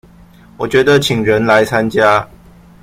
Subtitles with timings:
[0.57, 2.27] 我覺得請人來參加